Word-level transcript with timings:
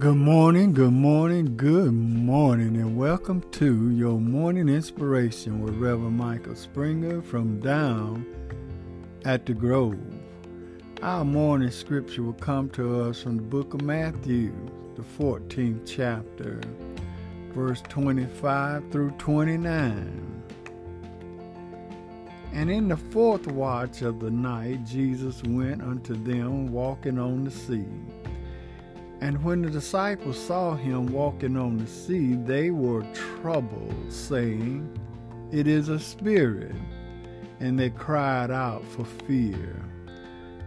Good 0.00 0.16
morning, 0.16 0.72
good 0.72 0.94
morning, 0.94 1.58
good 1.58 1.92
morning, 1.92 2.74
and 2.76 2.96
welcome 2.96 3.42
to 3.50 3.90
your 3.90 4.18
morning 4.18 4.70
inspiration 4.70 5.60
with 5.60 5.74
Reverend 5.74 6.16
Michael 6.16 6.56
Springer 6.56 7.20
from 7.20 7.60
down 7.60 8.24
at 9.26 9.44
the 9.44 9.52
Grove. 9.52 10.00
Our 11.02 11.26
morning 11.26 11.70
scripture 11.70 12.22
will 12.22 12.32
come 12.32 12.70
to 12.70 13.02
us 13.02 13.22
from 13.22 13.36
the 13.36 13.42
book 13.42 13.74
of 13.74 13.82
Matthew, 13.82 14.54
the 14.94 15.02
14th 15.02 15.82
chapter, 15.84 16.62
verse 17.52 17.82
25 17.90 18.90
through 18.90 19.10
29. 19.18 20.42
And 22.54 22.70
in 22.70 22.88
the 22.88 22.96
fourth 22.96 23.46
watch 23.48 24.00
of 24.00 24.18
the 24.18 24.30
night, 24.30 24.82
Jesus 24.86 25.42
went 25.42 25.82
unto 25.82 26.14
them 26.14 26.72
walking 26.72 27.18
on 27.18 27.44
the 27.44 27.50
sea. 27.50 27.84
And 29.20 29.44
when 29.44 29.60
the 29.62 29.70
disciples 29.70 30.38
saw 30.38 30.74
him 30.74 31.12
walking 31.12 31.56
on 31.56 31.76
the 31.76 31.86
sea, 31.86 32.36
they 32.36 32.70
were 32.70 33.04
troubled, 33.42 34.10
saying, 34.10 34.98
It 35.52 35.66
is 35.66 35.88
a 35.88 35.98
spirit. 35.98 36.74
And 37.60 37.78
they 37.78 37.90
cried 37.90 38.50
out 38.50 38.82
for 38.86 39.04
fear. 39.04 39.84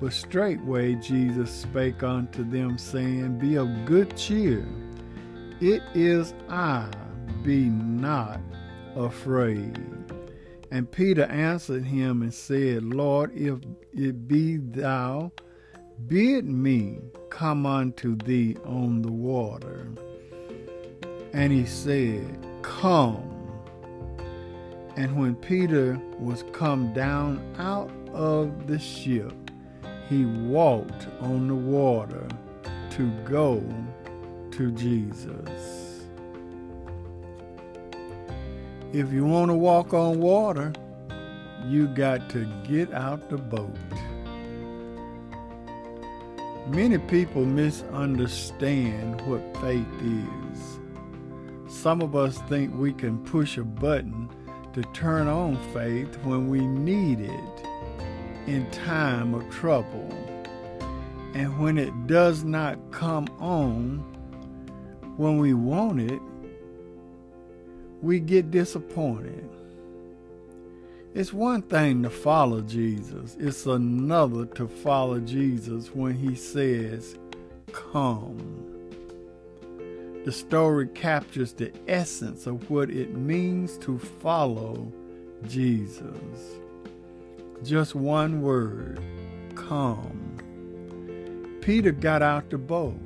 But 0.00 0.12
straightway 0.14 0.94
Jesus 0.94 1.50
spake 1.50 2.02
unto 2.02 2.48
them, 2.48 2.78
saying, 2.78 3.38
Be 3.38 3.56
of 3.56 3.68
good 3.84 4.16
cheer. 4.16 4.66
It 5.60 5.82
is 5.92 6.32
I, 6.48 6.88
be 7.42 7.64
not 7.64 8.40
afraid. 8.96 9.78
And 10.70 10.90
Peter 10.90 11.24
answered 11.24 11.84
him 11.84 12.22
and 12.22 12.32
said, 12.32 12.84
Lord, 12.84 13.32
if 13.34 13.58
it 13.92 14.28
be 14.28 14.58
thou, 14.58 15.32
bid 16.06 16.46
me 16.46 16.98
come 17.30 17.66
unto 17.66 18.16
thee 18.16 18.56
on 18.64 19.02
the 19.02 19.12
water. 19.12 19.88
And 21.32 21.52
he 21.52 21.66
said, 21.66 22.46
Come. 22.62 23.24
And 24.96 25.16
when 25.16 25.36
Peter 25.36 26.00
was 26.18 26.44
come 26.52 26.92
down 26.92 27.54
out 27.58 27.90
of 28.12 28.66
the 28.66 28.78
ship, 28.78 29.32
he 30.08 30.24
walked 30.24 31.06
on 31.20 31.48
the 31.48 31.54
water 31.54 32.26
to 32.90 33.10
go 33.24 33.62
to 34.52 34.72
Jesus. 34.72 36.06
If 38.92 39.12
you 39.12 39.24
want 39.24 39.50
to 39.50 39.54
walk 39.54 39.92
on 39.92 40.18
water, 40.18 40.72
you 41.66 41.86
got 41.88 42.30
to 42.30 42.46
get 42.66 42.92
out 42.92 43.28
the 43.28 43.36
boat. 43.36 43.76
Many 46.68 46.98
people 46.98 47.46
misunderstand 47.46 49.22
what 49.22 49.40
faith 49.62 49.86
is. 50.02 50.78
Some 51.66 52.02
of 52.02 52.14
us 52.14 52.36
think 52.42 52.74
we 52.74 52.92
can 52.92 53.24
push 53.24 53.56
a 53.56 53.64
button 53.64 54.28
to 54.74 54.82
turn 54.92 55.28
on 55.28 55.56
faith 55.72 56.14
when 56.24 56.48
we 56.48 56.60
need 56.60 57.20
it 57.20 57.66
in 58.46 58.70
time 58.70 59.32
of 59.32 59.48
trouble. 59.48 60.12
And 61.32 61.58
when 61.58 61.78
it 61.78 62.06
does 62.06 62.44
not 62.44 62.78
come 62.90 63.28
on 63.38 64.00
when 65.16 65.38
we 65.38 65.54
want 65.54 66.00
it, 66.00 66.20
we 68.02 68.20
get 68.20 68.50
disappointed. 68.50 69.48
It's 71.14 71.32
one 71.32 71.62
thing 71.62 72.02
to 72.02 72.10
follow 72.10 72.60
Jesus, 72.60 73.36
it's 73.40 73.66
another 73.66 74.44
to 74.46 74.68
follow 74.68 75.18
Jesus 75.20 75.94
when 75.94 76.14
he 76.14 76.34
says, 76.34 77.16
Come. 77.72 78.68
The 80.24 80.32
story 80.32 80.88
captures 80.88 81.54
the 81.54 81.72
essence 81.88 82.46
of 82.46 82.68
what 82.70 82.90
it 82.90 83.14
means 83.14 83.78
to 83.78 83.98
follow 83.98 84.92
Jesus. 85.46 86.60
Just 87.64 87.94
one 87.94 88.42
word 88.42 89.00
come. 89.54 90.38
Peter 91.62 91.92
got 91.92 92.22
out 92.22 92.50
the 92.50 92.58
boat. 92.58 92.98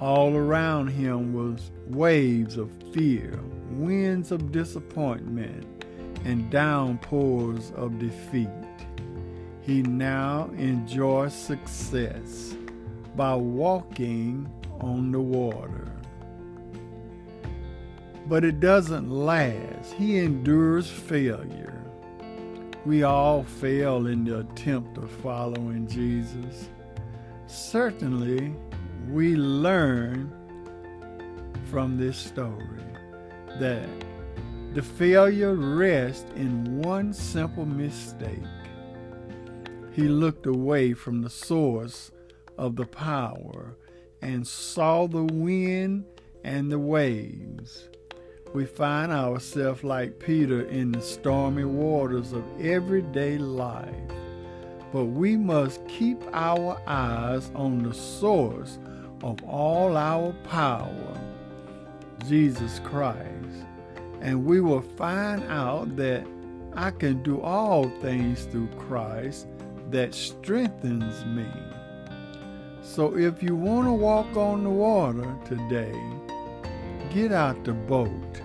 All 0.00 0.36
around 0.36 0.88
him 0.88 1.32
was 1.32 1.70
waves 1.88 2.56
of 2.56 2.70
fear, 2.92 3.38
winds 3.70 4.30
of 4.30 4.52
disappointment, 4.52 5.77
and 6.28 6.50
downpours 6.50 7.72
of 7.74 7.98
defeat. 7.98 8.48
He 9.62 9.80
now 9.80 10.50
enjoys 10.58 11.32
success 11.32 12.54
by 13.16 13.34
walking 13.34 14.46
on 14.78 15.10
the 15.10 15.20
water. 15.20 15.90
But 18.26 18.44
it 18.44 18.60
doesn't 18.60 19.10
last. 19.10 19.94
He 19.94 20.18
endures 20.18 20.90
failure. 20.90 21.82
We 22.84 23.04
all 23.04 23.42
fail 23.42 24.06
in 24.06 24.24
the 24.24 24.40
attempt 24.40 24.98
of 24.98 25.10
following 25.10 25.88
Jesus. 25.88 26.68
Certainly, 27.46 28.54
we 29.08 29.34
learn 29.34 30.30
from 31.70 31.96
this 31.96 32.18
story 32.18 32.84
that 33.58 33.88
the 34.74 34.82
failure 34.82 35.54
rests 35.54 36.30
in 36.36 36.82
one 36.82 37.12
simple 37.12 37.64
mistake. 37.64 38.42
He 39.92 40.02
looked 40.02 40.46
away 40.46 40.92
from 40.92 41.22
the 41.22 41.30
source 41.30 42.12
of 42.58 42.76
the 42.76 42.84
power 42.84 43.76
and 44.20 44.46
saw 44.46 45.06
the 45.06 45.24
wind 45.24 46.04
and 46.44 46.70
the 46.70 46.78
waves. 46.78 47.88
We 48.52 48.66
find 48.66 49.10
ourselves 49.10 49.84
like 49.84 50.18
Peter 50.18 50.62
in 50.62 50.92
the 50.92 51.02
stormy 51.02 51.64
waters 51.64 52.32
of 52.32 52.44
everyday 52.60 53.38
life. 53.38 53.94
But 54.92 55.06
we 55.06 55.36
must 55.36 55.86
keep 55.88 56.22
our 56.32 56.80
eyes 56.86 57.50
on 57.54 57.82
the 57.82 57.94
source 57.94 58.78
of 59.22 59.42
all 59.44 59.96
our 59.96 60.32
power, 60.44 61.20
Jesus 62.26 62.80
Christ 62.80 63.66
and 64.20 64.44
we 64.44 64.60
will 64.60 64.82
find 64.82 65.42
out 65.44 65.96
that 65.96 66.26
I 66.74 66.90
can 66.90 67.22
do 67.22 67.40
all 67.40 67.88
things 68.00 68.44
through 68.44 68.68
Christ 68.78 69.46
that 69.90 70.14
strengthens 70.14 71.24
me. 71.24 71.46
So 72.82 73.16
if 73.16 73.42
you 73.42 73.54
want 73.54 73.86
to 73.86 73.92
walk 73.92 74.36
on 74.36 74.64
the 74.64 74.70
water 74.70 75.36
today, 75.44 75.98
get 77.12 77.32
out 77.32 77.64
the 77.64 77.72
boat 77.72 78.40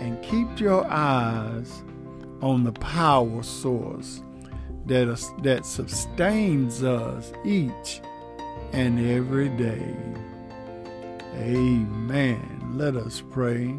and 0.00 0.20
keep 0.22 0.60
your 0.60 0.86
eyes 0.86 1.82
on 2.40 2.64
the 2.64 2.72
power 2.72 3.42
source 3.42 4.22
that, 4.86 5.08
is, 5.08 5.30
that 5.42 5.64
sustains 5.64 6.82
us 6.82 7.32
each 7.44 8.00
and 8.72 8.98
every 8.98 9.48
day. 9.50 9.94
Amen. 11.36 12.72
Let 12.74 12.96
us 12.96 13.22
pray. 13.30 13.76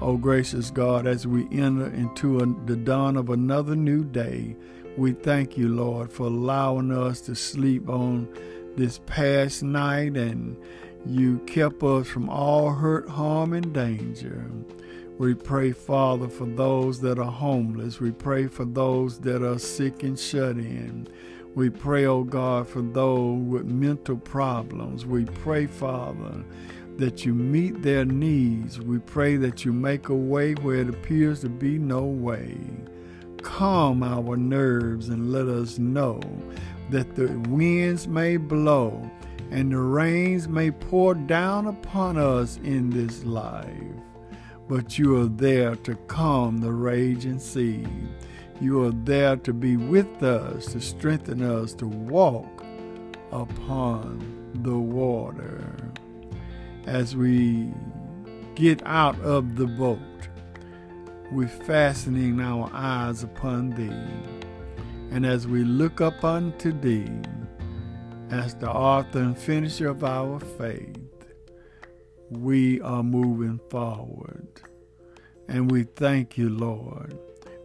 Oh, 0.00 0.16
gracious 0.16 0.70
God, 0.70 1.08
as 1.08 1.26
we 1.26 1.48
enter 1.50 1.88
into 1.88 2.38
a, 2.38 2.46
the 2.66 2.76
dawn 2.76 3.16
of 3.16 3.30
another 3.30 3.74
new 3.74 4.04
day, 4.04 4.54
we 4.96 5.12
thank 5.12 5.58
you, 5.58 5.68
Lord, 5.68 6.12
for 6.12 6.28
allowing 6.28 6.92
us 6.92 7.20
to 7.22 7.34
sleep 7.34 7.88
on 7.88 8.28
this 8.76 9.00
past 9.06 9.64
night 9.64 10.16
and 10.16 10.56
you 11.04 11.40
kept 11.40 11.82
us 11.82 12.06
from 12.06 12.30
all 12.30 12.70
hurt, 12.70 13.08
harm, 13.08 13.52
and 13.52 13.74
danger. 13.74 14.48
We 15.18 15.34
pray, 15.34 15.72
Father, 15.72 16.28
for 16.28 16.46
those 16.46 17.00
that 17.00 17.18
are 17.18 17.32
homeless. 17.32 17.98
We 17.98 18.12
pray 18.12 18.46
for 18.46 18.64
those 18.64 19.18
that 19.20 19.42
are 19.42 19.58
sick 19.58 20.04
and 20.04 20.16
shut 20.16 20.58
in. 20.58 21.08
We 21.58 21.70
pray, 21.70 22.06
oh 22.06 22.22
God, 22.22 22.68
for 22.68 22.82
those 22.82 23.40
with 23.40 23.64
mental 23.64 24.16
problems. 24.16 25.04
We 25.04 25.24
pray, 25.24 25.66
Father, 25.66 26.44
that 26.98 27.24
you 27.26 27.34
meet 27.34 27.82
their 27.82 28.04
needs. 28.04 28.80
We 28.80 29.00
pray 29.00 29.34
that 29.38 29.64
you 29.64 29.72
make 29.72 30.08
a 30.08 30.14
way 30.14 30.54
where 30.54 30.76
it 30.76 30.88
appears 30.88 31.40
to 31.40 31.48
be 31.48 31.76
no 31.76 32.04
way. 32.04 32.56
Calm 33.42 34.04
our 34.04 34.36
nerves 34.36 35.08
and 35.08 35.32
let 35.32 35.48
us 35.48 35.80
know 35.80 36.20
that 36.90 37.16
the 37.16 37.26
winds 37.48 38.06
may 38.06 38.36
blow 38.36 39.10
and 39.50 39.72
the 39.72 39.78
rains 39.78 40.46
may 40.46 40.70
pour 40.70 41.12
down 41.12 41.66
upon 41.66 42.18
us 42.18 42.58
in 42.58 42.88
this 42.88 43.24
life. 43.24 43.66
But 44.68 44.96
you 44.96 45.20
are 45.20 45.26
there 45.26 45.74
to 45.74 45.96
calm 46.06 46.58
the 46.58 46.72
raging 46.72 47.40
sea. 47.40 47.84
You 48.60 48.84
are 48.84 48.92
there 48.92 49.36
to 49.36 49.52
be 49.52 49.76
with 49.76 50.22
us, 50.22 50.72
to 50.72 50.80
strengthen 50.80 51.42
us, 51.42 51.74
to 51.74 51.86
walk 51.86 52.64
upon 53.32 54.52
the 54.62 54.78
water 54.78 55.92
as 56.88 57.14
we 57.14 57.70
get 58.54 58.84
out 58.86 59.20
of 59.20 59.56
the 59.56 59.66
boat, 59.66 59.98
we're 61.30 61.46
fastening 61.46 62.40
our 62.40 62.70
eyes 62.72 63.22
upon 63.22 63.70
thee. 63.70 64.34
And 65.14 65.26
as 65.26 65.46
we 65.46 65.64
look 65.64 66.00
up 66.00 66.24
unto 66.24 66.72
thee, 66.72 67.10
as 68.30 68.54
the 68.54 68.70
author 68.70 69.20
and 69.20 69.36
finisher 69.36 69.88
of 69.88 70.02
our 70.02 70.40
faith, 70.40 70.96
we 72.30 72.80
are 72.80 73.02
moving 73.02 73.60
forward. 73.68 74.48
And 75.46 75.70
we 75.70 75.84
thank 75.84 76.38
you, 76.38 76.48
Lord. 76.48 77.18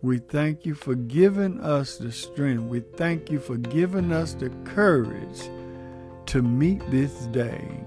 We 0.00 0.18
thank 0.18 0.64
you 0.64 0.74
for 0.74 0.94
giving 0.94 1.60
us 1.60 1.96
the 1.96 2.12
strength. 2.12 2.62
We 2.62 2.80
thank 2.80 3.32
you 3.32 3.40
for 3.40 3.56
giving 3.56 4.12
us 4.12 4.32
the 4.32 4.50
courage 4.64 5.40
to 6.26 6.40
meet 6.40 6.88
this 6.90 7.12
day. 7.26 7.80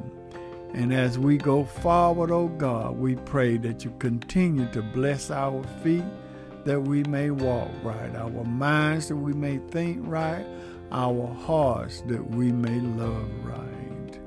And 0.74 0.94
as 0.94 1.18
we 1.18 1.38
go 1.38 1.64
forward, 1.64 2.30
oh 2.32 2.50
God, 2.50 2.98
we 2.98 3.16
pray 3.16 3.58
that 3.58 3.86
you 3.86 3.94
continue 4.00 4.70
to 4.74 4.82
bless 4.82 5.32
our 5.32 5.64
feet 5.84 6.04
that 6.66 6.82
we 6.82 7.04
may 7.04 7.32
walk 7.32 7.70
right, 7.82 8.14
our 8.16 8.44
minds 8.44 9.08
that 9.08 9.16
we 9.16 9.34
may 9.34 9.58
think 9.70 10.00
right, 10.02 10.46
our 10.92 11.28
hearts 11.34 12.02
that 12.08 12.30
we 12.32 12.52
may 12.52 12.80
love 12.80 13.30
right. 13.44 14.20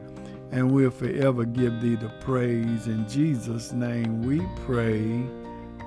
And 0.53 0.73
we'll 0.73 0.91
forever 0.91 1.45
give 1.45 1.81
thee 1.81 1.97
the 1.97 2.11
praise. 2.21 2.87
In 2.87 3.07
Jesus' 3.09 3.73
name 3.73 4.23
we 4.23 4.41
pray. 4.65 5.27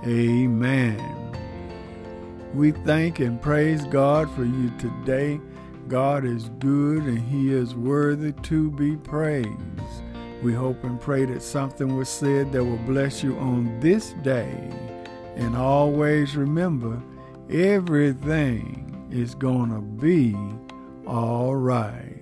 Amen. 0.06 1.27
We 2.54 2.72
thank 2.72 3.20
and 3.20 3.42
praise 3.42 3.86
God 3.86 4.32
for 4.32 4.46
you 4.46 4.72
today. 4.78 5.40
God 5.88 6.26
is 6.26 6.50
good 6.60 7.04
and 7.04 7.20
He 7.20 7.54
is 7.54 7.76
worthy 7.76 8.32
to 8.44 8.72
be 8.72 8.96
praised. 8.96 9.50
We 10.42 10.54
hope 10.54 10.84
and 10.84 11.00
pray 11.00 11.26
that 11.26 11.42
something 11.42 11.96
was 11.98 12.10
said 12.10 12.52
that 12.52 12.64
will 12.64 12.78
bless 12.78 13.24
you 13.24 13.38
on 13.38 13.80
this 13.80 14.14
day. 14.24 14.70
And 15.36 15.56
always 15.56 16.36
remember, 16.36 17.02
everything 17.50 19.08
is 19.12 19.36
going 19.36 19.72
to 19.72 19.82
be 19.82 20.36
all 21.06 21.56
right. 21.56 22.18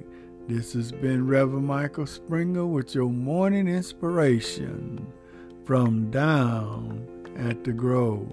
This 0.48 0.74
has 0.74 0.92
been 0.92 1.28
Reverend 1.28 1.66
Michael 1.66 2.06
Springer 2.06 2.66
with 2.66 2.94
your 2.94 3.10
morning 3.10 3.68
inspiration 3.68 5.06
from 5.66 6.12
down 6.12 7.08
at 7.38 7.64
the 7.64 7.72
Grove. 7.72 8.32